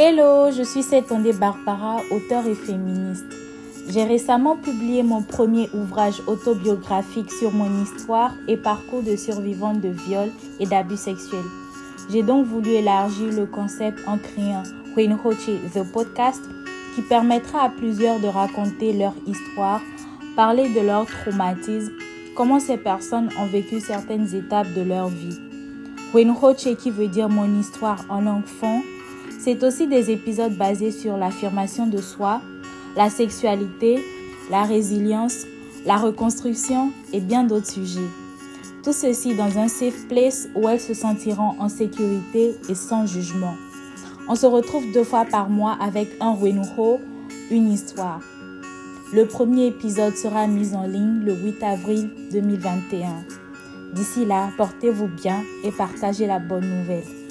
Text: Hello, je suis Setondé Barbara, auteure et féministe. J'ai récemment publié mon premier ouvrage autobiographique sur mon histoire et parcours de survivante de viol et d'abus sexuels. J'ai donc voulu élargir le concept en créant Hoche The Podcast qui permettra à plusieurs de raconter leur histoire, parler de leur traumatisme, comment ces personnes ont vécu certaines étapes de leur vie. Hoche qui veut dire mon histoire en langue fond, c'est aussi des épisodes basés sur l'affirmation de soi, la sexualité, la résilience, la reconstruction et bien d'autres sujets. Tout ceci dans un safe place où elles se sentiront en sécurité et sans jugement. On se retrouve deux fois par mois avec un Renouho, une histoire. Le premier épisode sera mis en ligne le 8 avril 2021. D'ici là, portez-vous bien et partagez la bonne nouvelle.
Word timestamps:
Hello, 0.00 0.48
je 0.52 0.62
suis 0.62 0.84
Setondé 0.84 1.32
Barbara, 1.32 2.02
auteure 2.12 2.46
et 2.46 2.54
féministe. 2.54 3.26
J'ai 3.88 4.04
récemment 4.04 4.54
publié 4.54 5.02
mon 5.02 5.22
premier 5.22 5.68
ouvrage 5.74 6.22
autobiographique 6.28 7.32
sur 7.32 7.50
mon 7.50 7.82
histoire 7.82 8.32
et 8.46 8.56
parcours 8.56 9.02
de 9.02 9.16
survivante 9.16 9.80
de 9.80 9.88
viol 9.88 10.28
et 10.60 10.66
d'abus 10.66 10.96
sexuels. 10.96 11.50
J'ai 12.12 12.22
donc 12.22 12.46
voulu 12.46 12.70
élargir 12.74 13.32
le 13.32 13.46
concept 13.46 13.98
en 14.06 14.18
créant 14.18 14.62
Hoche 15.24 15.50
The 15.74 15.82
Podcast 15.92 16.42
qui 16.94 17.02
permettra 17.02 17.62
à 17.62 17.68
plusieurs 17.68 18.20
de 18.20 18.28
raconter 18.28 18.92
leur 18.92 19.14
histoire, 19.26 19.80
parler 20.36 20.68
de 20.68 20.80
leur 20.80 21.06
traumatisme, 21.06 21.92
comment 22.36 22.60
ces 22.60 22.76
personnes 22.76 23.30
ont 23.36 23.46
vécu 23.46 23.80
certaines 23.80 24.32
étapes 24.32 24.72
de 24.74 24.82
leur 24.82 25.08
vie. 25.08 25.40
Hoche 26.14 26.76
qui 26.78 26.92
veut 26.92 27.08
dire 27.08 27.28
mon 27.28 27.58
histoire 27.58 28.04
en 28.08 28.20
langue 28.20 28.46
fond, 28.46 28.80
c'est 29.38 29.62
aussi 29.62 29.86
des 29.86 30.10
épisodes 30.10 30.54
basés 30.54 30.90
sur 30.90 31.16
l'affirmation 31.16 31.86
de 31.86 31.98
soi, 31.98 32.40
la 32.96 33.08
sexualité, 33.08 34.02
la 34.50 34.64
résilience, 34.64 35.46
la 35.86 35.96
reconstruction 35.96 36.90
et 37.12 37.20
bien 37.20 37.44
d'autres 37.44 37.70
sujets. 37.70 38.08
Tout 38.82 38.92
ceci 38.92 39.34
dans 39.34 39.58
un 39.58 39.68
safe 39.68 40.06
place 40.08 40.48
où 40.54 40.68
elles 40.68 40.80
se 40.80 40.94
sentiront 40.94 41.54
en 41.58 41.68
sécurité 41.68 42.56
et 42.68 42.74
sans 42.74 43.06
jugement. 43.06 43.54
On 44.28 44.34
se 44.34 44.46
retrouve 44.46 44.90
deux 44.92 45.04
fois 45.04 45.24
par 45.24 45.48
mois 45.48 45.76
avec 45.80 46.08
un 46.20 46.32
Renouho, 46.32 47.00
une 47.50 47.72
histoire. 47.72 48.20
Le 49.12 49.24
premier 49.24 49.68
épisode 49.68 50.14
sera 50.16 50.46
mis 50.46 50.74
en 50.74 50.82
ligne 50.82 51.20
le 51.24 51.34
8 51.34 51.62
avril 51.62 52.10
2021. 52.32 53.24
D'ici 53.94 54.26
là, 54.26 54.50
portez-vous 54.58 55.08
bien 55.08 55.42
et 55.64 55.72
partagez 55.72 56.26
la 56.26 56.38
bonne 56.38 56.68
nouvelle. 56.68 57.27